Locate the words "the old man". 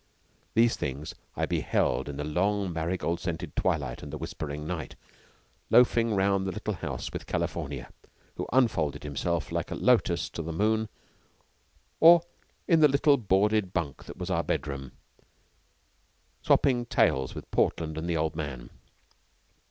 18.09-18.71